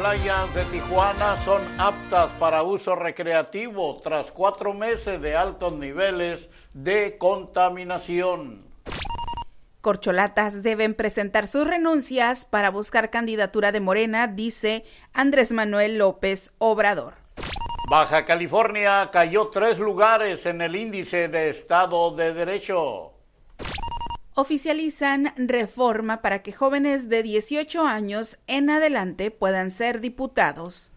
[0.00, 7.18] Playas de Tijuana son aptas para uso recreativo tras cuatro meses de altos niveles de
[7.18, 8.64] contaminación.
[9.82, 17.16] Corcholatas deben presentar sus renuncias para buscar candidatura de Morena, dice Andrés Manuel López Obrador.
[17.90, 23.09] Baja California cayó tres lugares en el índice de Estado de Derecho
[24.40, 30.90] oficializan reforma para que jóvenes de 18 años en adelante puedan ser diputados.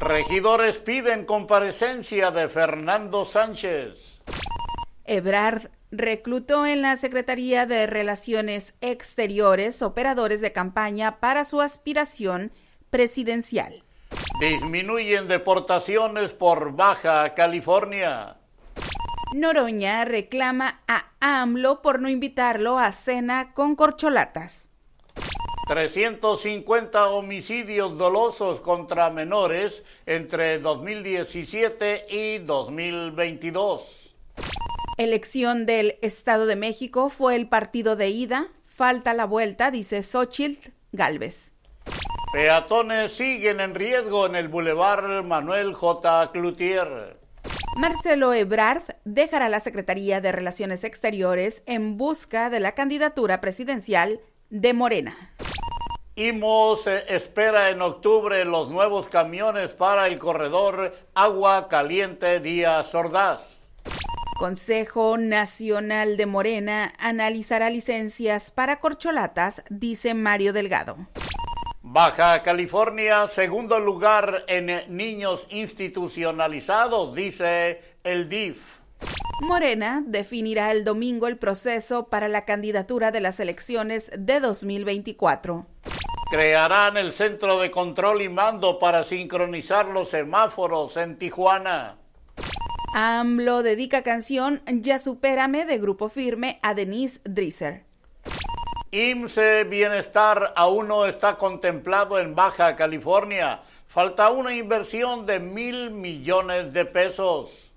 [0.00, 4.20] Regidores piden comparecencia de Fernando Sánchez.
[5.04, 12.52] Ebrard reclutó en la Secretaría de Relaciones Exteriores operadores de campaña para su aspiración
[12.90, 13.82] presidencial.
[14.40, 18.36] Disminuyen deportaciones por Baja California.
[19.36, 24.70] Noroña reclama a AMLO por no invitarlo a cena con corcholatas.
[25.68, 34.16] 350 homicidios dolosos contra menores entre 2017 y 2022.
[34.96, 38.48] Elección del Estado de México fue el partido de ida.
[38.64, 41.52] Falta la vuelta, dice Xochitl Galvez.
[42.32, 46.30] Peatones siguen en riesgo en el Boulevard Manuel J.
[46.32, 47.25] Cloutier.
[47.76, 54.72] Marcelo Ebrard dejará la Secretaría de Relaciones Exteriores en busca de la candidatura presidencial de
[54.72, 55.34] Morena.
[56.14, 63.60] IMOS espera en octubre los nuevos camiones para el corredor Agua Caliente Díaz Ordaz.
[64.38, 70.96] Consejo Nacional de Morena analizará licencias para corcholatas, dice Mario Delgado.
[71.88, 78.80] Baja California, segundo lugar en niños institucionalizados, dice el DIF.
[79.42, 85.64] Morena definirá el domingo el proceso para la candidatura de las elecciones de 2024.
[86.28, 91.98] Crearán el centro de control y mando para sincronizar los semáforos en Tijuana.
[92.94, 97.85] AMLO dedica canción Ya supérame de Grupo Firme a Denise Drisser.
[98.90, 103.60] IMSE Bienestar aún no está contemplado en Baja California.
[103.88, 107.72] Falta una inversión de mil millones de pesos.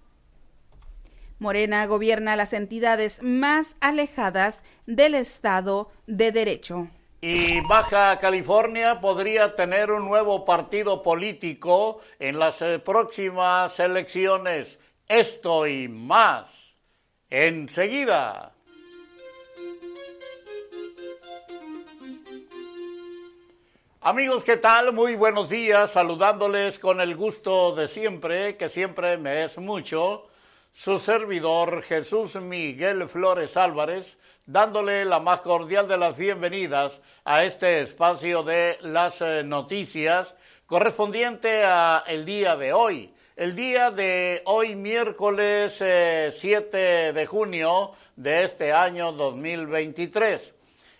[1.39, 6.89] Morena gobierna las entidades más alejadas del Estado de Derecho.
[7.21, 14.79] Y Baja California podría tener un nuevo partido político en las eh, próximas elecciones.
[15.07, 16.77] Esto y más.
[17.29, 18.53] Enseguida.
[24.01, 24.93] Amigos, ¿qué tal?
[24.93, 30.25] Muy buenos días, saludándoles con el gusto de siempre, que siempre me es mucho,
[30.71, 37.81] su servidor Jesús Miguel Flores Álvarez, dándole la más cordial de las bienvenidas a este
[37.81, 40.33] espacio de las eh, noticias
[40.65, 43.13] correspondiente a el día de hoy.
[43.35, 50.53] El día de hoy, miércoles 7 eh, de junio de este año 2023.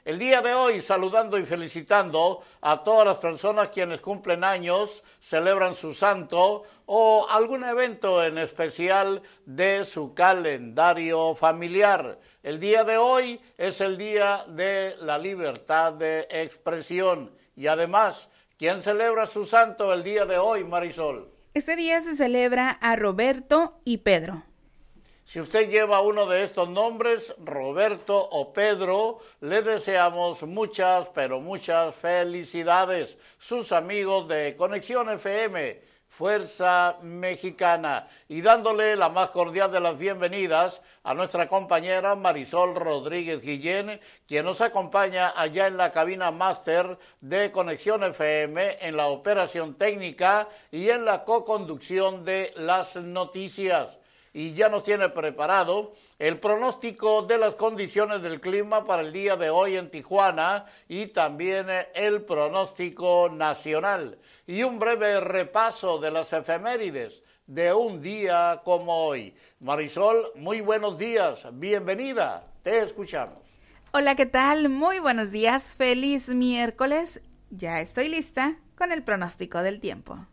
[0.06, 5.76] El día de hoy saludando y felicitando a todas las personas quienes cumplen años, celebran
[5.76, 12.18] su santo o algún evento en especial de su calendario familiar.
[12.44, 18.82] El día de hoy es el día de la libertad de expresión y además, ¿quién
[18.82, 21.30] celebra su santo el día de hoy, Marisol?
[21.54, 24.49] Este día se celebra a Roberto y Pedro.
[25.30, 31.94] Si usted lleva uno de estos nombres, Roberto o Pedro, le deseamos muchas, pero muchas
[31.94, 33.16] felicidades.
[33.38, 40.82] Sus amigos de Conexión FM, Fuerza Mexicana, y dándole la más cordial de las bienvenidas
[41.04, 47.52] a nuestra compañera Marisol Rodríguez Guillén, quien nos acompaña allá en la cabina máster de
[47.52, 53.99] Conexión FM, en la operación técnica y en la co-conducción de las noticias
[54.34, 59.36] y ya nos tiene preparado el pronóstico de las condiciones del clima para el día
[59.36, 66.32] de hoy en Tijuana y también el pronóstico nacional y un breve repaso de las
[66.34, 69.34] efemérides de un día como hoy.
[69.60, 73.42] Marisol, muy buenos días, bienvenida, te escuchamos.
[73.92, 74.70] Hola, ¿qué tal?
[74.70, 77.22] Muy buenos días, feliz miércoles.
[77.50, 80.28] Ya estoy lista con el pronóstico del tiempo.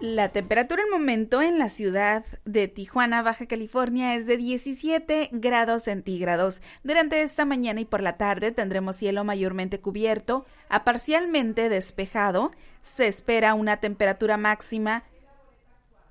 [0.00, 5.82] La temperatura al momento en la ciudad de Tijuana, Baja California, es de 17 grados
[5.82, 6.62] centígrados.
[6.84, 12.52] Durante esta mañana y por la tarde tendremos cielo mayormente cubierto a parcialmente despejado.
[12.80, 15.02] Se espera una temperatura máxima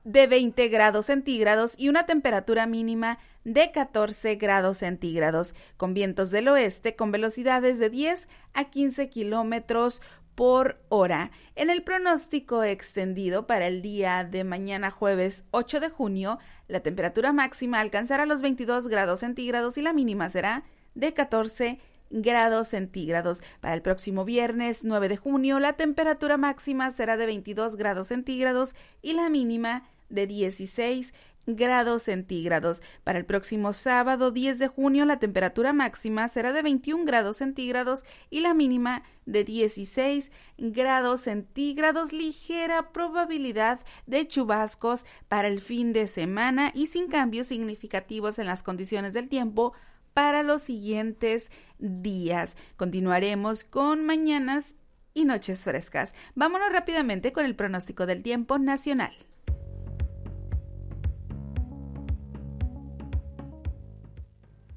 [0.03, 6.49] de 20 grados centígrados y una temperatura mínima de 14 grados centígrados, con vientos del
[6.49, 10.01] oeste con velocidades de 10 a 15 kilómetros
[10.37, 11.31] por hora.
[11.55, 16.37] En el pronóstico extendido para el día de mañana jueves 8 de junio,
[16.67, 20.63] la temperatura máxima alcanzará los 22 grados centígrados y la mínima será
[20.93, 21.79] de 14
[22.11, 23.41] grados centígrados.
[23.61, 28.75] Para el próximo viernes 9 de junio, la temperatura máxima será de 22 grados centígrados
[29.01, 31.15] y la mínima de 16
[31.47, 32.83] grados centígrados.
[33.03, 38.05] Para el próximo sábado 10 de junio la temperatura máxima será de 21 grados centígrados
[38.29, 42.13] y la mínima de 16 grados centígrados.
[42.13, 48.61] Ligera probabilidad de chubascos para el fin de semana y sin cambios significativos en las
[48.61, 49.73] condiciones del tiempo
[50.13, 52.57] para los siguientes días.
[52.75, 54.75] Continuaremos con mañanas
[55.13, 56.13] y noches frescas.
[56.35, 59.26] Vámonos rápidamente con el pronóstico del tiempo nacional.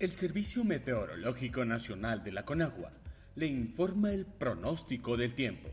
[0.01, 2.91] El Servicio Meteorológico Nacional de la Conagua
[3.35, 5.69] le informa el pronóstico del tiempo.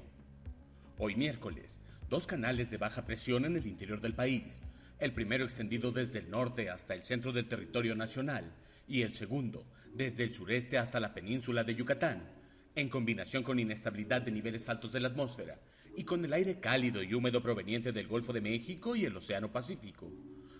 [0.98, 4.60] Hoy miércoles, dos canales de baja presión en el interior del país,
[5.00, 8.52] el primero extendido desde el norte hasta el centro del territorio nacional
[8.86, 12.30] y el segundo desde el sureste hasta la península de Yucatán,
[12.76, 15.58] en combinación con inestabilidad de niveles altos de la atmósfera
[15.96, 19.54] y con el aire cálido y húmedo proveniente del Golfo de México y el Océano
[19.54, 20.12] Pacífico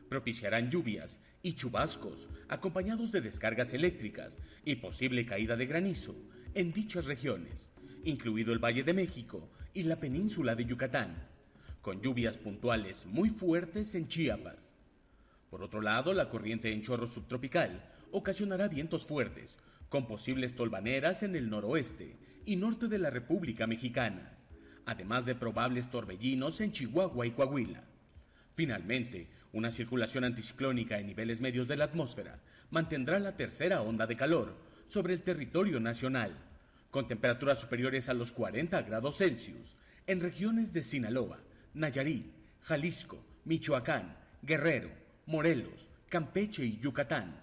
[0.10, 6.16] propiciarán lluvias y chubascos acompañados de descargas eléctricas y posible caída de granizo
[6.54, 7.72] en dichas regiones,
[8.04, 11.28] incluido el Valle de México y la península de Yucatán,
[11.82, 14.74] con lluvias puntuales muy fuertes en Chiapas.
[15.50, 19.58] Por otro lado, la corriente en chorro subtropical ocasionará vientos fuertes,
[19.90, 24.38] con posibles tolvaneras en el noroeste y norte de la República Mexicana,
[24.86, 27.84] además de probables torbellinos en Chihuahua y Coahuila.
[28.56, 34.16] Finalmente, una circulación anticiclónica en niveles medios de la atmósfera mantendrá la tercera onda de
[34.16, 34.54] calor
[34.88, 36.38] sobre el territorio nacional,
[36.92, 41.40] con temperaturas superiores a los 40 grados Celsius en regiones de Sinaloa,
[41.74, 42.28] Nayarit,
[42.62, 44.92] Jalisco, Michoacán, Guerrero,
[45.26, 47.42] Morelos, Campeche y Yucatán.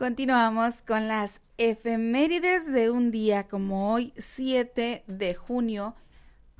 [0.00, 5.94] Continuamos con las efemérides de un día como hoy, 7 de junio,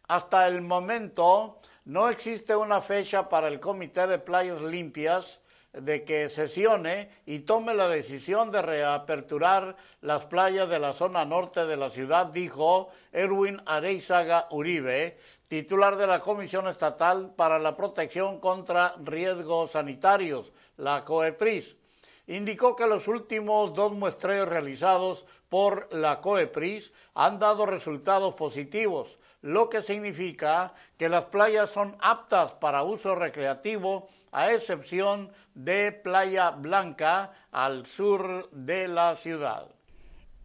[0.09, 5.41] Hasta el momento no existe una fecha para el Comité de Playas Limpias
[5.73, 11.65] de que sesione y tome la decisión de reaperturar las playas de la zona norte
[11.65, 15.17] de la ciudad, dijo Erwin Areizaga Uribe,
[15.49, 21.77] titular de la Comisión Estatal para la Protección contra Riesgos Sanitarios, la COEPRIS.
[22.27, 29.69] Indicó que los últimos dos muestreos realizados por la COEPRIS han dado resultados positivos, lo
[29.69, 37.33] que significa que las playas son aptas para uso recreativo, a excepción de Playa Blanca
[37.51, 39.67] al sur de la ciudad.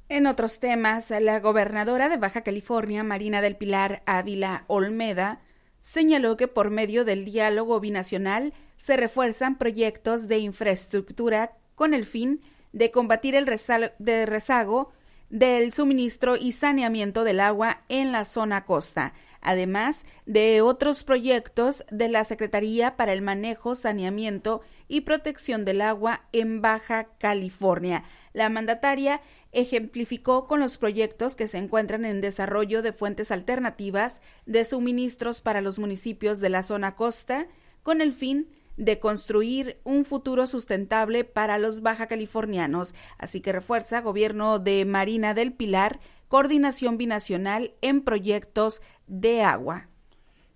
[0.10, 5.42] En otros temas, la gobernadora de Baja California, Marina del Pilar Ávila Olmeda,
[5.82, 12.42] señaló que por medio del diálogo binacional se refuerzan proyectos de infraestructura con el fin
[12.74, 14.92] de combatir el rezago
[15.30, 22.10] del suministro y saneamiento del agua en la zona costa, además de otros proyectos de
[22.10, 28.04] la Secretaría para el Manejo, Saneamiento y Protección del Agua en Baja California.
[28.34, 34.64] La mandataria ejemplificó con los proyectos que se encuentran en desarrollo de fuentes alternativas de
[34.66, 37.48] suministros para los municipios de la zona costa,
[37.84, 42.96] con el fin de construir un futuro sustentable para los baja californianos.
[43.18, 49.90] Así que refuerza Gobierno de Marina del Pilar, coordinación binacional en proyectos de agua.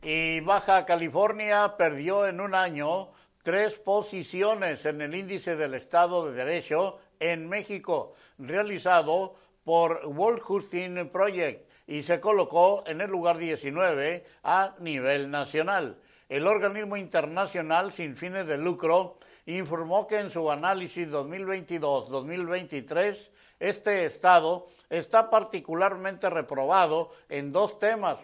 [0.03, 3.09] Y Baja California perdió en un año
[3.43, 11.09] tres posiciones en el índice del Estado de Derecho en México, realizado por World Hosting
[11.09, 15.97] Project y se colocó en el lugar 19 a nivel nacional.
[16.31, 24.67] El organismo internacional sin fines de lucro informó que en su análisis 2022-2023 este estado
[24.89, 28.17] está particularmente reprobado en dos temas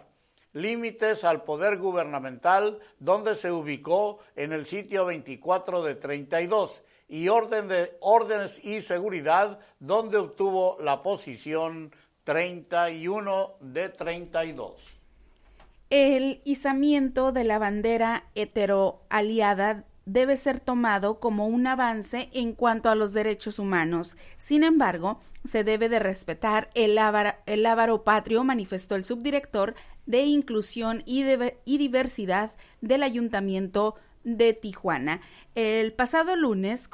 [0.54, 7.68] límites al poder gubernamental, donde se ubicó en el sitio 24 de 32, y orden
[7.68, 14.97] de órdenes y seguridad, donde obtuvo la posición 31 de 32.
[15.90, 22.94] El izamiento de la bandera heteroaliada debe ser tomado como un avance en cuanto a
[22.94, 24.18] los derechos humanos.
[24.36, 31.24] Sin embargo, se debe de respetar el, ávaro, patrio, manifestó el subdirector de Inclusión y,
[31.64, 32.50] y Diversidad
[32.82, 35.22] del Ayuntamiento de Tijuana.
[35.54, 36.90] El pasado lunes,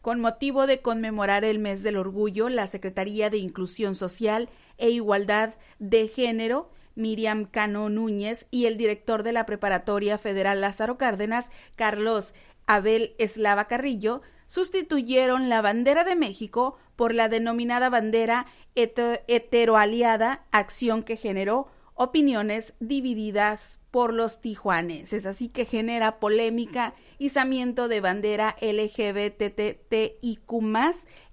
[0.00, 4.48] con motivo de conmemorar el mes del orgullo, la Secretaría de Inclusión Social
[4.78, 10.98] e Igualdad de Género Miriam Cano Núñez y el director de la Preparatoria Federal Lázaro
[10.98, 12.34] Cárdenas, Carlos
[12.66, 21.16] Abel Eslava Carrillo, sustituyeron la bandera de México por la denominada bandera heteroaliada, acción que
[21.16, 30.52] generó opiniones divididas por los tijuaneses, así que genera polémica, izamiento de bandera LGBTTIQ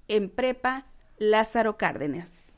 [0.07, 0.86] en prepa
[1.17, 2.53] Lázaro Cárdenas.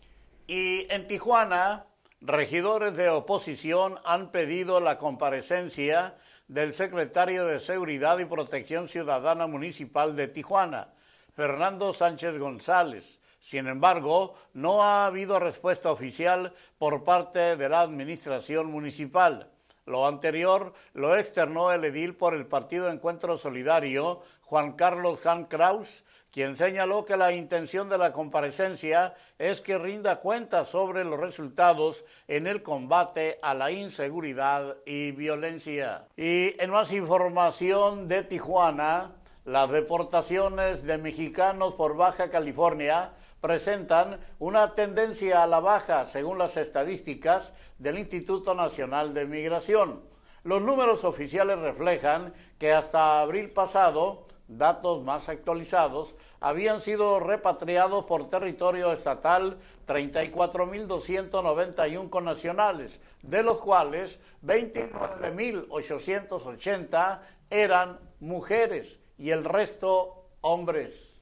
[0.48, 1.86] Y en Tijuana,
[2.28, 6.16] regidores de oposición han pedido la comparecencia
[6.50, 10.90] del secretario de Seguridad y Protección Ciudadana Municipal de Tijuana,
[11.34, 13.20] Fernando Sánchez González.
[13.40, 19.50] Sin embargo, no ha habido respuesta oficial por parte de la Administración Municipal.
[19.86, 26.04] Lo anterior lo externó el edil por el Partido Encuentro Solidario, Juan Carlos Han Kraus,
[26.32, 32.06] quien señaló que la intención de la comparecencia es que rinda cuenta sobre los resultados
[32.28, 36.06] en el combate a la inseguridad y violencia.
[36.16, 39.12] Y en más información de Tijuana,
[39.46, 46.58] las deportaciones de mexicanos por Baja California presentan una tendencia a la baja según las
[46.58, 50.02] estadísticas del Instituto Nacional de Migración.
[50.44, 58.28] Los números oficiales reflejan que hasta abril pasado datos más actualizados, habían sido repatriados por
[58.28, 71.16] territorio estatal 34.291 connacionales, de los cuales 29.880 eran mujeres y el resto hombres.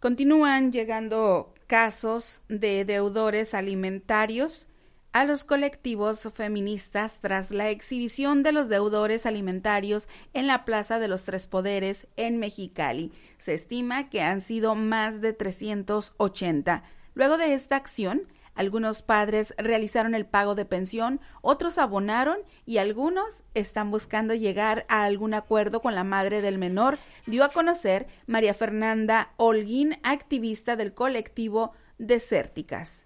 [0.00, 4.68] Continúan llegando casos de deudores alimentarios
[5.16, 11.08] a los colectivos feministas tras la exhibición de los deudores alimentarios en la Plaza de
[11.08, 13.12] los Tres Poderes en Mexicali.
[13.38, 16.82] Se estima que han sido más de 380.
[17.14, 23.42] Luego de esta acción, algunos padres realizaron el pago de pensión, otros abonaron y algunos
[23.54, 28.52] están buscando llegar a algún acuerdo con la madre del menor, dio a conocer María
[28.52, 33.05] Fernanda Holguín, activista del colectivo Desérticas.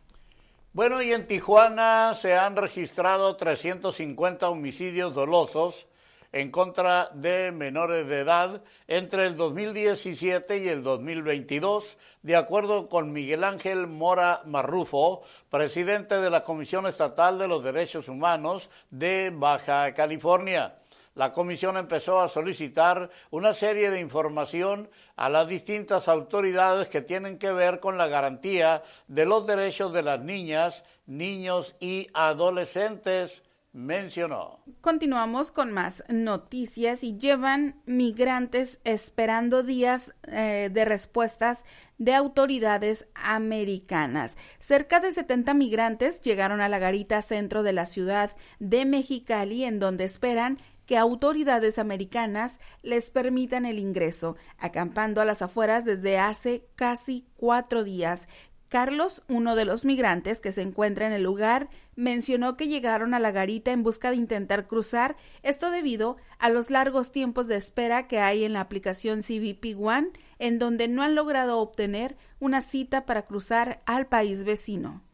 [0.73, 5.89] Bueno, y en Tijuana se han registrado 350 homicidios dolosos
[6.31, 13.13] en contra de menores de edad entre el 2017 y el 2022, de acuerdo con
[13.13, 19.93] Miguel Ángel Mora Marrufo, presidente de la Comisión Estatal de los Derechos Humanos de Baja
[19.93, 20.80] California
[21.21, 27.37] la comisión empezó a solicitar una serie de información a las distintas autoridades que tienen
[27.37, 33.43] que ver con la garantía de los derechos de las niñas, niños y adolescentes
[33.75, 34.61] mencionó.
[34.81, 41.67] Continuamos con más noticias y llevan migrantes esperando días eh, de respuestas
[41.99, 44.39] de autoridades americanas.
[44.59, 49.79] Cerca de 70 migrantes llegaron a la garita centro de la ciudad de Mexicali en
[49.79, 50.59] donde esperan
[50.90, 57.85] que autoridades americanas les permitan el ingreso, acampando a las afueras desde hace casi cuatro
[57.85, 58.26] días.
[58.68, 63.20] Carlos, uno de los migrantes que se encuentra en el lugar, mencionó que llegaron a
[63.20, 68.09] la garita en busca de intentar cruzar, esto debido a los largos tiempos de espera
[68.09, 73.07] que hay en la aplicación CBP One, en donde no han logrado obtener una cita
[73.07, 75.05] para cruzar al país vecino.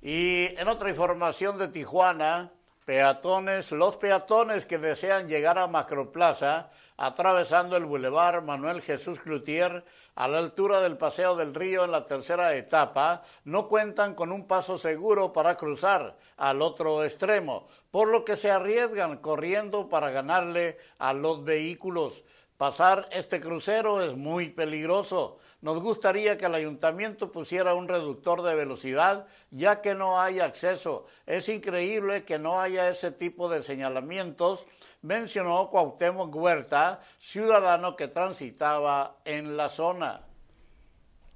[0.00, 2.52] Y en otra información de Tijuana,
[2.88, 10.26] peatones, los peatones que desean llegar a Macroplaza, atravesando el bulevar Manuel Jesús Cloutier a
[10.26, 14.78] la altura del Paseo del Río en la tercera etapa, no cuentan con un paso
[14.78, 21.12] seguro para cruzar al otro extremo, por lo que se arriesgan corriendo para ganarle a
[21.12, 22.24] los vehículos.
[22.58, 25.38] Pasar este crucero es muy peligroso.
[25.60, 31.06] Nos gustaría que el ayuntamiento pusiera un reductor de velocidad, ya que no hay acceso.
[31.24, 34.66] Es increíble que no haya ese tipo de señalamientos,
[35.02, 40.22] mencionó Cuauhtémoc Huerta, ciudadano que transitaba en la zona.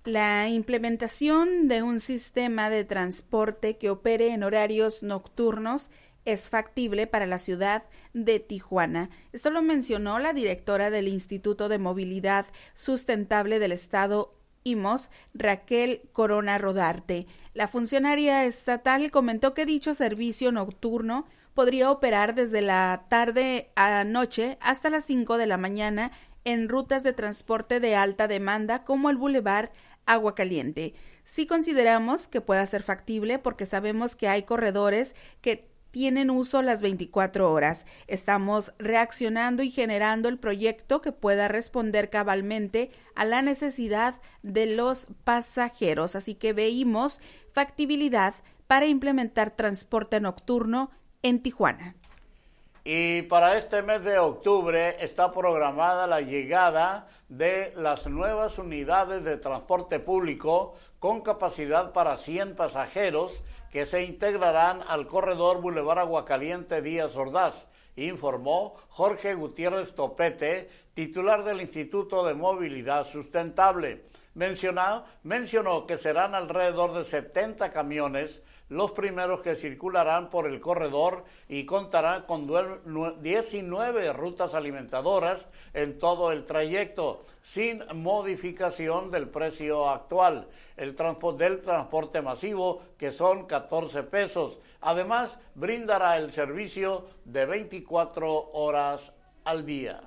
[0.02, 5.92] La implementación de un sistema de transporte que opere en horarios nocturnos
[6.24, 9.10] es factible para la ciudad de Tijuana.
[9.32, 16.58] Esto lo mencionó la directora del Instituto de Movilidad Sustentable del Estado IMOS, Raquel Corona
[16.58, 17.26] Rodarte.
[17.54, 24.56] La funcionaria estatal comentó que dicho servicio nocturno podría operar desde la tarde a noche
[24.60, 26.12] hasta las 5 de la mañana
[26.44, 29.70] en rutas de transporte de alta demanda como el Boulevard
[30.06, 30.94] Agua Caliente.
[31.24, 36.82] Sí consideramos que pueda ser factible porque sabemos que hay corredores que tienen uso las
[36.82, 37.86] 24 horas.
[38.08, 45.06] Estamos reaccionando y generando el proyecto que pueda responder cabalmente a la necesidad de los
[45.22, 46.16] pasajeros.
[46.16, 47.20] Así que veímos
[47.52, 48.34] factibilidad
[48.66, 50.90] para implementar transporte nocturno
[51.22, 51.94] en Tijuana.
[52.84, 59.36] Y para este mes de octubre está programada la llegada de las nuevas unidades de
[59.36, 67.14] transporte público con capacidad para 100 pasajeros que se integrarán al corredor Boulevard Aguacaliente Díaz
[67.14, 74.06] Ordaz, informó Jorge Gutiérrez Topete, titular del Instituto de Movilidad Sustentable.
[74.34, 78.42] Mencionó, mencionó que serán alrededor de 70 camiones
[78.72, 82.50] los primeros que circularán por el corredor y contarán con
[83.22, 90.96] 19 rutas alimentadoras en todo el trayecto, sin modificación del precio actual el
[91.36, 94.58] del transporte masivo, que son 14 pesos.
[94.80, 99.12] Además, brindará el servicio de 24 horas
[99.44, 100.00] al día.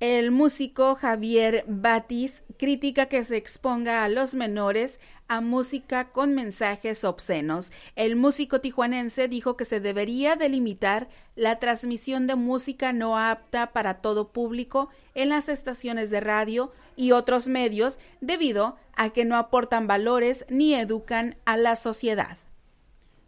[0.00, 7.04] El músico Javier Batis critica que se exponga a los menores a música con mensajes
[7.04, 7.72] obscenos.
[7.96, 14.00] El músico tijuanense dijo que se debería delimitar la transmisión de música no apta para
[14.00, 19.86] todo público en las estaciones de radio y otros medios debido a que no aportan
[19.86, 22.38] valores ni educan a la sociedad.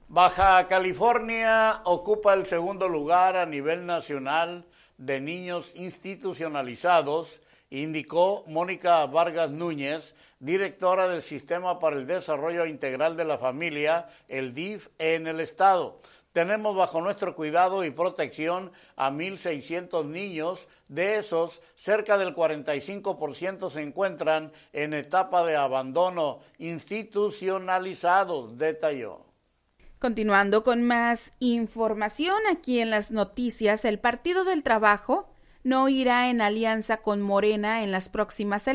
[0.08, 4.64] Baja California ocupa el segundo lugar a nivel nacional
[4.98, 13.24] de niños institucionalizados, indicó Mónica Vargas Núñez, directora del Sistema para el Desarrollo Integral de
[13.24, 16.00] la Familia, el DIF, en el Estado.
[16.36, 20.68] Tenemos bajo nuestro cuidado y protección a 1.600 niños.
[20.86, 29.24] De esos, cerca del 45% se encuentran en etapa de abandono institucionalizados, detalló.
[29.98, 35.30] Continuando con más información aquí en las noticias, el Partido del Trabajo
[35.66, 38.66] no irá en alianza con Morena en las próximas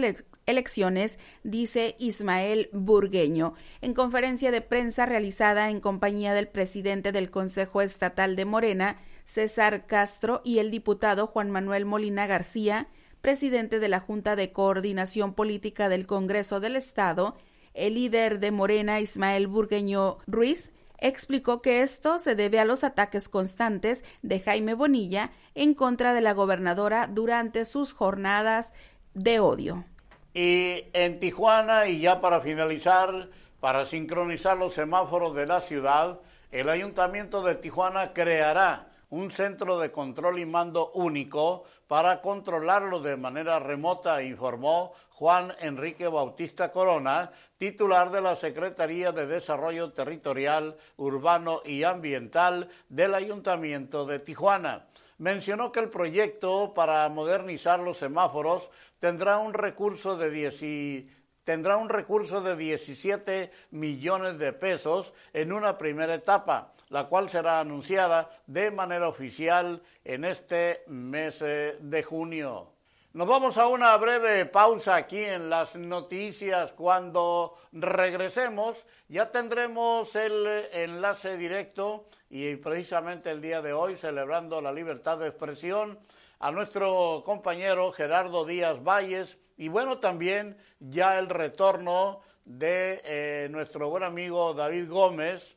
[0.46, 3.54] elecciones, dice Ismael Burgueño.
[3.80, 9.86] En conferencia de prensa realizada en compañía del presidente del Consejo Estatal de Morena, César
[9.88, 12.88] Castro, y el diputado Juan Manuel Molina García,
[13.22, 17.38] presidente de la Junta de Coordinación Política del Congreso del Estado,
[17.74, 23.28] el líder de Morena, Ismael Burgueño Ruiz, explicó que esto se debe a los ataques
[23.28, 28.74] constantes de Jaime Bonilla en contra de la gobernadora durante sus jornadas
[29.14, 29.84] de odio.
[30.34, 36.70] Y en Tijuana, y ya para finalizar, para sincronizar los semáforos de la ciudad, el
[36.70, 43.60] Ayuntamiento de Tijuana creará un centro de control y mando único para controlarlo de manera
[43.60, 51.84] remota, informó Juan Enrique Bautista Corona, titular de la Secretaría de Desarrollo Territorial, Urbano y
[51.84, 54.88] Ambiental del Ayuntamiento de Tijuana.
[55.18, 61.12] Mencionó que el proyecto para modernizar los semáforos tendrá un recurso de 10
[61.44, 67.62] tendrá un recurso de 17 millones de pesos en una primera etapa la cual será
[67.62, 72.74] anunciada de manera oficial en este mes de junio.
[73.14, 76.74] Nos vamos a una breve pausa aquí en las noticias.
[76.74, 84.74] Cuando regresemos ya tendremos el enlace directo y precisamente el día de hoy celebrando la
[84.74, 85.98] libertad de expresión
[86.40, 93.90] a nuestro compañero Gerardo Díaz Valles y bueno también ya el retorno de eh, nuestro
[93.90, 95.56] buen amigo David Gómez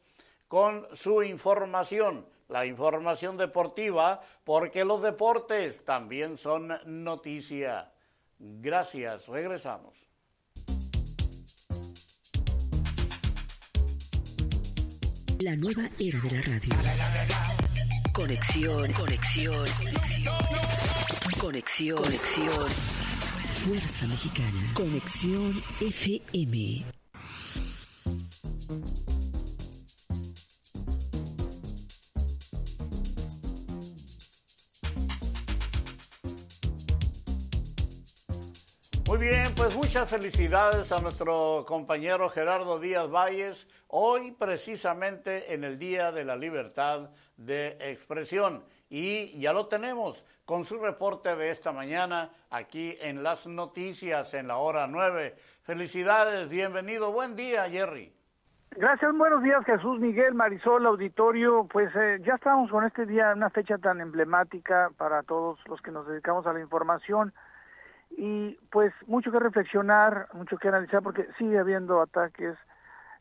[0.54, 7.90] con su información, la información deportiva, porque los deportes también son noticia.
[8.38, 9.98] Gracias, regresamos.
[15.40, 16.74] La nueva era de la radio.
[18.12, 20.36] Conexión, conexión, conexión.
[21.40, 22.70] Conexión, conexión.
[23.50, 24.72] Fuerza Mexicana.
[24.72, 27.03] Conexión FM.
[39.94, 46.34] Muchas felicidades a nuestro compañero Gerardo Díaz Valles, hoy precisamente en el Día de la
[46.34, 48.64] Libertad de Expresión.
[48.90, 54.48] Y ya lo tenemos con su reporte de esta mañana aquí en las noticias en
[54.48, 55.36] la hora 9.
[55.62, 58.12] Felicidades, bienvenido, buen día Jerry.
[58.72, 61.68] Gracias, buenos días Jesús Miguel, Marisol, auditorio.
[61.72, 65.92] Pues eh, ya estamos con este día, una fecha tan emblemática para todos los que
[65.92, 67.32] nos dedicamos a la información
[68.16, 72.56] y pues mucho que reflexionar, mucho que analizar porque sigue habiendo ataques,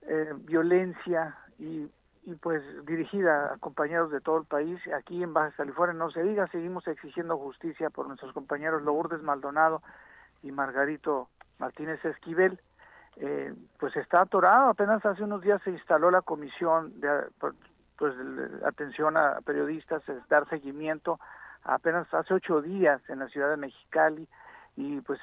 [0.03, 1.89] eh, violencia y,
[2.25, 4.79] y pues dirigida a compañeros de todo el país.
[4.95, 9.81] Aquí en Baja California no se diga, seguimos exigiendo justicia por nuestros compañeros Lourdes Maldonado
[10.41, 11.29] y Margarito
[11.59, 12.59] Martínez Esquivel
[13.17, 14.69] eh, pues está atorado.
[14.69, 17.27] Apenas hace unos días se instaló la comisión de
[17.97, 18.13] pues
[18.65, 21.19] atención a periodistas, dar seguimiento.
[21.63, 24.27] Apenas hace ocho días en la ciudad de Mexicali
[24.75, 25.19] y pues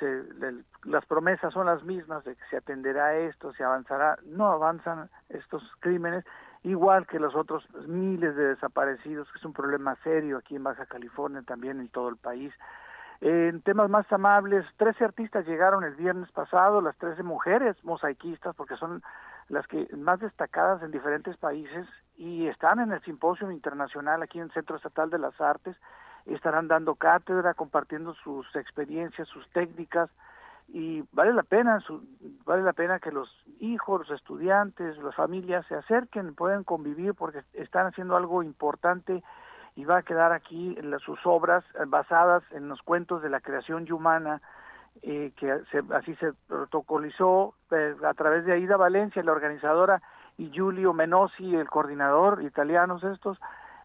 [0.85, 4.17] las promesas son las mismas de que se atenderá esto, se avanzará.
[4.25, 6.25] No avanzan estos crímenes
[6.63, 10.87] igual que los otros miles de desaparecidos, que es un problema serio aquí en Baja
[10.87, 12.53] California, también en todo el país.
[13.21, 18.77] En temas más amables, 13 artistas llegaron el viernes pasado, las 13 mujeres mosaicistas, porque
[18.77, 19.03] son
[19.49, 21.87] las que más destacadas en diferentes países
[22.17, 25.77] y están en el simposio internacional aquí en el Centro Estatal de las Artes,
[26.27, 30.11] estarán dando cátedra, compartiendo sus experiencias, sus técnicas
[30.69, 31.83] y vale la pena,
[32.45, 33.29] vale la pena que los
[33.59, 39.23] hijos, los estudiantes, las familias se acerquen, puedan convivir porque están haciendo algo importante
[39.75, 43.91] y va a quedar aquí en sus obras basadas en los cuentos de la creación
[43.91, 44.41] humana
[45.03, 45.51] eh, que
[45.95, 50.03] así se protocolizó eh, a través de Aida Valencia, la organizadora,
[50.37, 53.39] y Giulio Menosi, el coordinador, italianos estos,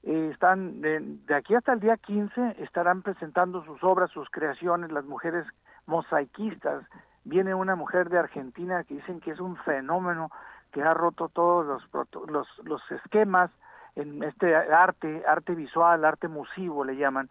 [0.05, 5.45] están de, aquí hasta el día 15 estarán presentando sus obras, sus creaciones, las mujeres
[5.87, 6.85] mosaicistas.
[7.23, 10.29] Viene una mujer de Argentina que dicen que es un fenómeno
[10.71, 13.49] que ha roto todos los, los, los esquemas
[13.95, 17.29] en este arte, arte visual, arte musivo le llaman.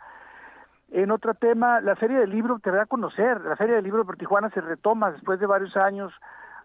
[0.91, 4.05] En otro tema, la Feria del Libro te da a conocer, la Feria del Libro
[4.05, 6.13] por Tijuana se retoma después de varios años,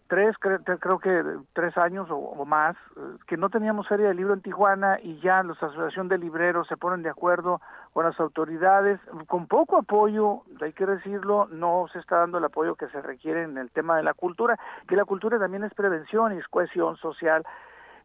[0.10, 4.42] tres, creo, que tres años o, más, eh, que no teníamos Feria del Libro en
[4.42, 7.62] Tijuana y ya la Asociación de Libreros se ponen de acuerdo
[7.94, 12.76] con las autoridades, con poco apoyo, hay que decirlo, no se está dando el apoyo
[12.76, 16.34] que se requiere en el tema de la cultura, que la cultura también es prevención
[16.34, 17.46] y es cohesión social,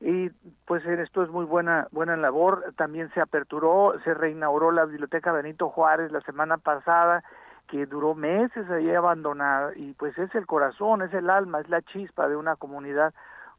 [0.00, 0.28] y
[0.66, 2.74] pues esto es muy buena buena labor.
[2.76, 7.24] También se aperturó se reinauguró la biblioteca Benito Juárez la semana pasada
[7.68, 11.82] que duró meses ahí abandonada y pues es el corazón es el alma es la
[11.82, 13.14] chispa de una comunidad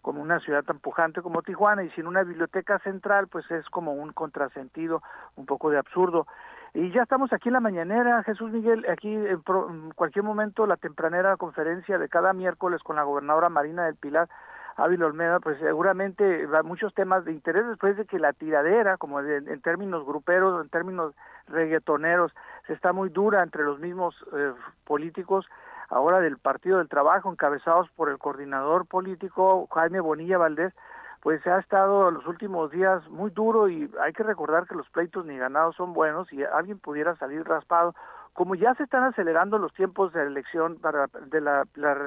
[0.05, 3.93] como una ciudad tan pujante como Tijuana y sin una biblioteca central pues es como
[3.93, 5.01] un contrasentido
[5.35, 6.27] un poco de absurdo.
[6.75, 10.77] Y ya estamos aquí en la mañanera, Jesús Miguel, aquí en, en cualquier momento la
[10.77, 14.29] tempranera conferencia de cada miércoles con la gobernadora Marina del Pilar
[14.77, 19.21] Ávila Olmeda, pues seguramente va muchos temas de interés después de que la tiradera, como
[19.21, 21.13] en términos gruperos, en términos
[21.47, 22.33] reggaetoneros,
[22.67, 25.45] se está muy dura entre los mismos eh, políticos
[25.89, 30.73] ahora del Partido del Trabajo, encabezados por el coordinador político Jaime Bonilla Valdés,
[31.21, 34.75] pues se ha estado en los últimos días muy duro y hay que recordar que
[34.75, 37.95] los pleitos ni ganados son buenos y alguien pudiera salir raspado.
[38.33, 41.63] Como ya se están acelerando los tiempos de elección para de la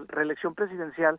[0.08, 1.18] reelección presidencial,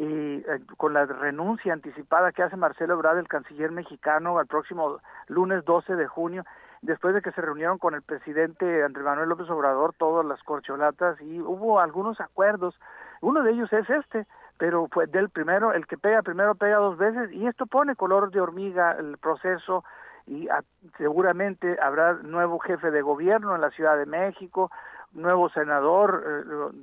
[0.00, 4.98] y eh, con la renuncia anticipada que hace Marcelo Ebrard, el canciller mexicano, al próximo
[5.28, 6.42] lunes 12 de junio,
[6.80, 11.20] después de que se reunieron con el presidente Andrés Manuel López Obrador, todas las corcholatas,
[11.20, 12.80] y hubo algunos acuerdos.
[13.20, 16.96] Uno de ellos es este, pero fue del primero, el que pega primero pega dos
[16.96, 19.84] veces, y esto pone color de hormiga el proceso,
[20.26, 20.48] y
[20.96, 24.70] seguramente habrá nuevo jefe de gobierno en la Ciudad de México,
[25.12, 26.24] nuevo senador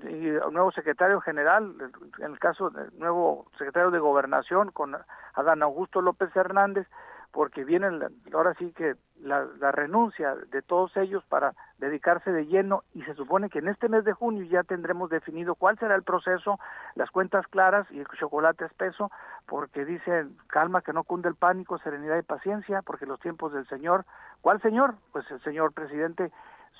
[0.04, 1.76] eh, y nuevo secretario general,
[2.20, 4.96] en el caso del nuevo secretario de gobernación con
[5.34, 6.88] Adán Augusto López Hernández,
[7.32, 7.88] porque viene
[8.34, 13.14] ahora sí que la, la, renuncia de todos ellos para dedicarse de lleno y se
[13.16, 16.60] supone que en este mes de junio ya tendremos definido cuál será el proceso,
[16.96, 19.12] las cuentas claras y el chocolate espeso,
[19.46, 23.68] porque dicen calma que no cunde el pánico, serenidad y paciencia, porque los tiempos del
[23.68, 24.06] Señor,
[24.42, 24.96] ¿cuál Señor?
[25.12, 26.32] Pues el señor presidente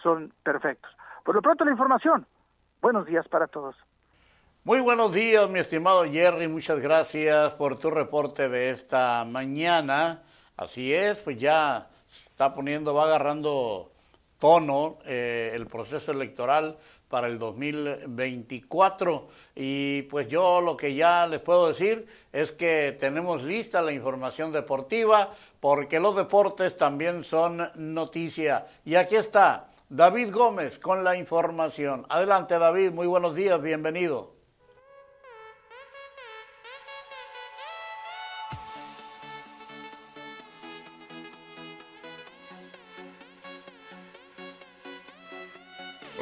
[0.02, 0.92] son perfectos.
[1.28, 2.26] Por lo pronto la información.
[2.82, 3.76] Buenos días para todos.
[4.64, 6.48] Muy buenos días, mi estimado Jerry.
[6.48, 10.24] Muchas gracias por tu reporte de esta mañana.
[10.56, 13.92] Así es, pues ya está poniendo, va agarrando
[14.38, 16.78] tono eh, el proceso electoral
[17.10, 23.44] para el 2024 y pues yo lo que ya les puedo decir es que tenemos
[23.44, 30.80] lista la información deportiva porque los deportes también son noticia y aquí está David Gómez
[30.80, 32.06] con la información.
[32.10, 34.37] Adelante David, muy buenos días, bienvenido.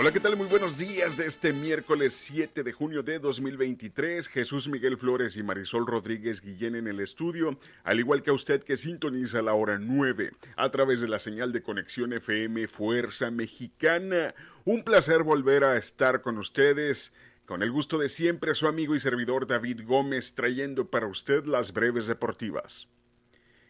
[0.06, 0.38] Hola, ¿qué tal?
[0.38, 4.28] Muy buenos días de este miércoles 7 de junio de 2023.
[4.28, 8.62] Jesús Miguel Flores y Marisol Rodríguez Guillén en el estudio, al igual que a usted
[8.62, 14.36] que sintoniza la hora 9 a través de la señal de conexión FM Fuerza Mexicana.
[14.64, 17.12] Un placer volver a estar con ustedes.
[17.48, 21.74] Con el gusto de siempre, su amigo y servidor David Gómez trayendo para usted las
[21.74, 22.88] breves deportivas.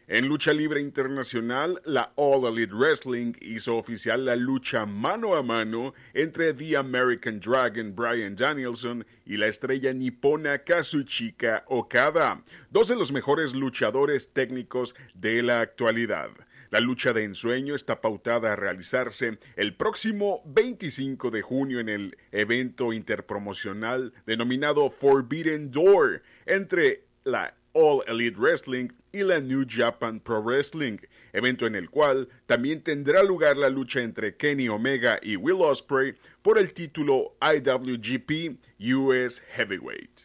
[0.07, 5.95] En lucha libre internacional, la All Elite Wrestling hizo oficial la lucha mano a mano
[6.13, 13.11] entre The American Dragon Brian Danielson y la estrella nipona Kazuchika Okada, dos de los
[13.11, 16.29] mejores luchadores técnicos de la actualidad.
[16.69, 22.17] La lucha de ensueño está pautada a realizarse el próximo 25 de junio en el
[22.31, 30.41] evento interpromocional denominado Forbidden Door entre la All Elite Wrestling y la New Japan Pro
[30.41, 30.97] Wrestling,
[31.33, 36.15] evento en el cual también tendrá lugar la lucha entre Kenny Omega y Will Ospreay
[36.41, 40.21] por el título IWGP US Heavyweight.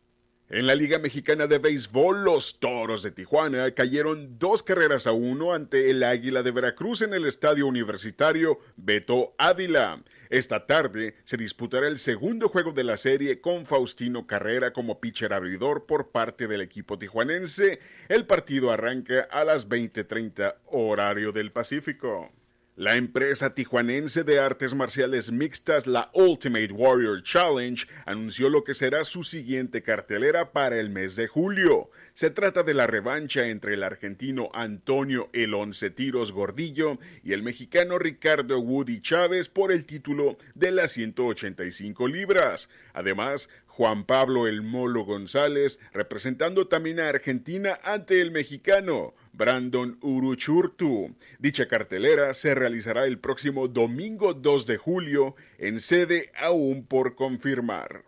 [0.49, 5.53] En la Liga Mexicana de Béisbol, los Toros de Tijuana cayeron dos carreras a uno
[5.53, 10.03] ante el Águila de Veracruz en el Estadio Universitario Beto Ávila.
[10.31, 15.33] Esta tarde se disputará el segundo juego de la serie con Faustino Carrera como pitcher
[15.33, 17.81] abridor por parte del equipo tijuanense.
[18.09, 22.31] El partido arranca a las 20:30 horario del Pacífico.
[22.77, 29.05] La empresa tijuanense de artes marciales mixtas, la Ultimate Warrior Challenge, anunció lo que será
[29.05, 31.91] su siguiente cartelera para el mes de julio.
[32.15, 37.43] Se trata de la revancha entre el argentino Antonio El Once Tiros Gordillo y el
[37.43, 42.69] mexicano Ricardo Woody Chávez por el título de las 185 libras.
[42.95, 51.15] Además, Juan Pablo El Molo González, representando también a Argentina ante el mexicano Brandon Uruchurtu.
[51.39, 58.05] Dicha cartelera se realizará el próximo domingo 2 de julio en sede aún por confirmar.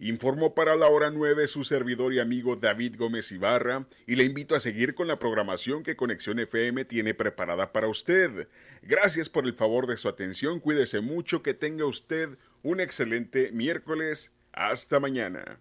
[0.00, 4.56] Informó para la hora 9 su servidor y amigo David Gómez Ibarra y le invito
[4.56, 8.48] a seguir con la programación que Conexión FM tiene preparada para usted.
[8.82, 12.30] Gracias por el favor de su atención, cuídese mucho, que tenga usted
[12.62, 15.58] un excelente miércoles hasta mañana.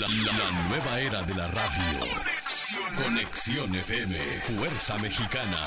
[0.00, 0.06] La,
[0.70, 2.00] nueva era de la radio.
[3.04, 3.74] Conexión.
[3.74, 4.16] FM.
[4.16, 5.66] Fuerza Mexicana.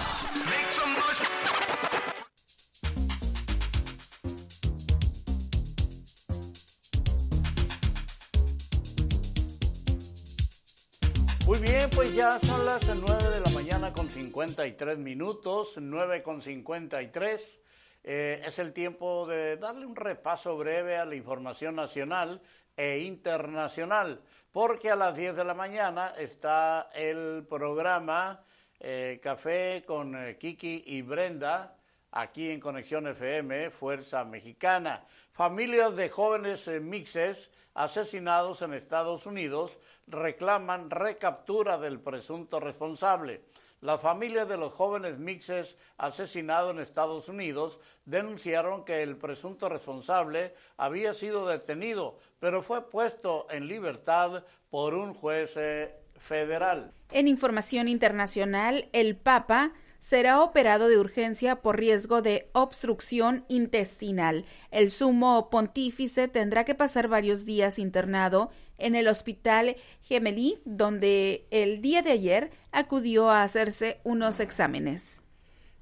[11.45, 16.41] Muy bien, pues ya son las 9 de la mañana con 53 minutos, 9 con
[16.41, 17.59] 53.
[18.05, 22.41] Eh, es el tiempo de darle un repaso breve a la información nacional
[22.75, 28.43] e internacional, porque a las 10 de la mañana está el programa
[28.79, 31.77] eh, Café con eh, Kiki y Brenda,
[32.11, 35.05] aquí en Conexión FM, Fuerza Mexicana.
[35.31, 43.45] Familias de jóvenes mixes asesinados en Estados Unidos reclaman recaptura del presunto responsable.
[43.83, 50.55] Las familias de los jóvenes mixes asesinados en Estados Unidos denunciaron que el presunto responsable
[50.77, 56.93] había sido detenido, pero fue puesto en libertad por un juez eh, federal.
[57.11, 64.45] En información internacional, el Papa será operado de urgencia por riesgo de obstrucción intestinal.
[64.71, 71.81] El sumo pontífice tendrá que pasar varios días internado en el hospital Gemelli, donde el
[71.81, 75.23] día de ayer acudió a hacerse unos exámenes.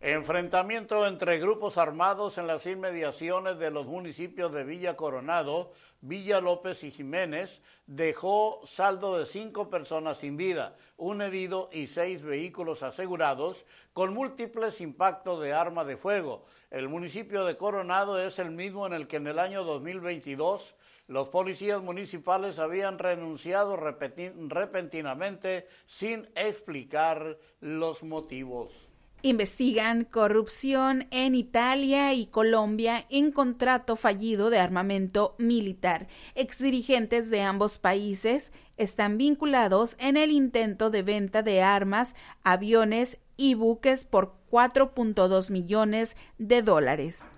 [0.04, 6.84] Enfrentamiento entre grupos armados en las inmediaciones de los municipios de Villa Coronado, Villa López
[6.84, 13.64] y Jiménez dejó saldo de cinco personas sin vida, un herido y seis vehículos asegurados
[13.94, 16.46] con múltiples impactos de arma de fuego.
[16.72, 20.74] El municipio de Coronado es el mismo en el que en el año 2022
[21.12, 28.88] los policías municipales habían renunciado repentinamente sin explicar los motivos.
[29.22, 36.08] Investigan corrupción en Italia y Colombia en contrato fallido de armamento militar.
[36.34, 43.56] Exdirigentes de ambos países están vinculados en el intento de venta de armas, aviones y
[43.56, 47.30] buques por 4.2 millones de dólares.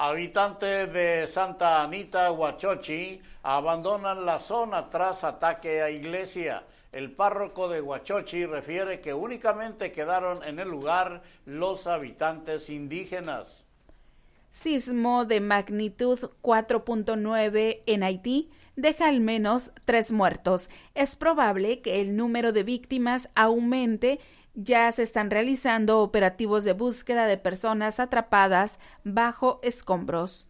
[0.00, 6.62] Habitantes de Santa Anita, Huachochi, abandonan la zona tras ataque a iglesia.
[6.92, 13.64] El párroco de Huachochi refiere que únicamente quedaron en el lugar los habitantes indígenas.
[14.52, 20.70] Sismo de magnitud 4.9 en Haití deja al menos tres muertos.
[20.94, 24.20] Es probable que el número de víctimas aumente
[24.60, 30.48] ya se están realizando operativos de búsqueda de personas atrapadas bajo escombros.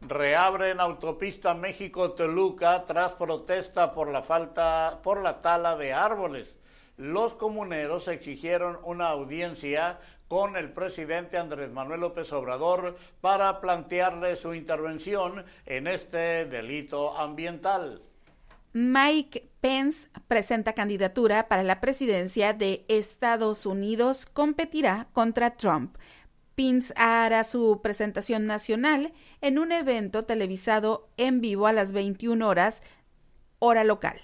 [0.00, 6.58] Reabren autopista México-Toluca tras protesta por la falta por la tala de árboles.
[6.96, 14.52] Los comuneros exigieron una audiencia con el presidente Andrés Manuel López Obrador para plantearle su
[14.52, 18.02] intervención en este delito ambiental.
[18.72, 25.96] Mike Pence presenta candidatura para la presidencia de Estados Unidos, competirá contra Trump.
[26.54, 32.82] Pence hará su presentación nacional en un evento televisado en vivo a las 21 horas,
[33.58, 34.20] hora local.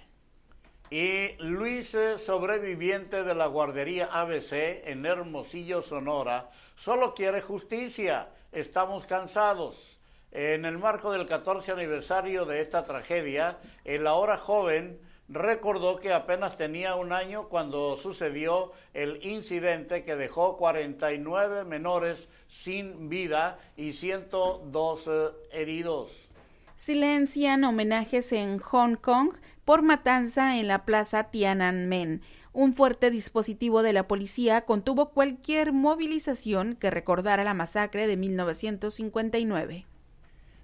[0.90, 8.28] Y Luis, eh, sobreviviente de la guardería ABC en Hermosillo, Sonora, solo quiere justicia.
[8.52, 10.00] Estamos cansados.
[10.32, 15.00] En el marco del 14 aniversario de esta tragedia, el ahora joven
[15.30, 23.08] recordó que apenas tenía un año cuando sucedió el incidente que dejó 49 menores sin
[23.08, 26.28] vida y 102 eh, heridos.
[26.76, 32.22] Silencian homenajes en Hong Kong por matanza en la plaza Tiananmen.
[32.52, 39.86] Un fuerte dispositivo de la policía contuvo cualquier movilización que recordara la masacre de 1959.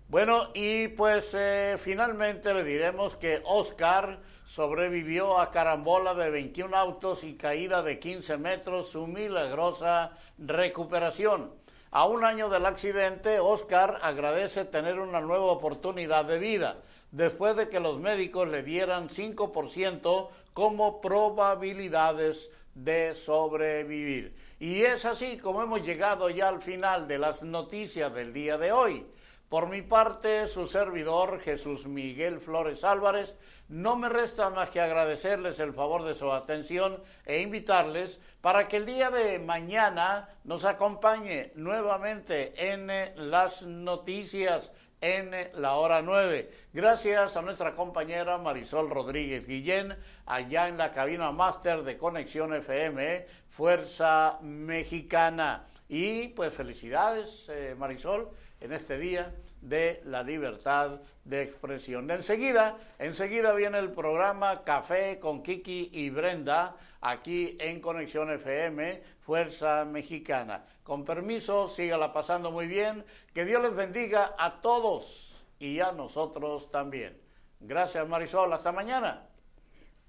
[0.08, 7.24] Bueno, y pues eh, finalmente le diremos que Oscar sobrevivió a carambola de 21 autos
[7.24, 11.50] y caída de 15 metros, su milagrosa recuperación.
[11.90, 16.76] A un año del accidente, Oscar agradece tener una nueva oportunidad de vida,
[17.10, 24.36] después de que los médicos le dieran 5% como probabilidades de sobrevivir.
[24.60, 28.70] Y es así como hemos llegado ya al final de las noticias del día de
[28.70, 29.04] hoy.
[29.48, 33.36] Por mi parte, su servidor Jesús Miguel Flores Álvarez,
[33.68, 38.76] no me resta más que agradecerles el favor de su atención e invitarles para que
[38.78, 46.02] el día de mañana nos acompañe nuevamente en eh, las noticias en eh, la hora
[46.02, 46.50] 9.
[46.72, 53.26] Gracias a nuestra compañera Marisol Rodríguez Guillén, allá en la cabina máster de Conexión FM,
[53.48, 55.66] Fuerza Mexicana.
[55.88, 58.30] Y pues felicidades, eh, Marisol
[58.60, 62.10] en este día de la libertad de expresión.
[62.10, 69.84] Enseguida, enseguida viene el programa Café con Kiki y Brenda aquí en Conexión FM, Fuerza
[69.84, 70.64] Mexicana.
[70.82, 73.04] Con permiso, sígala pasando muy bien.
[73.32, 77.18] Que Dios les bendiga a todos y a nosotros también.
[77.60, 79.26] Gracias Marisol, hasta mañana.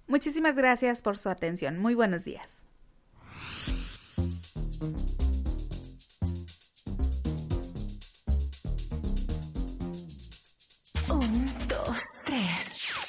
[0.07, 1.79] Muchísimas gracias por su atención.
[1.79, 2.66] Muy buenos días.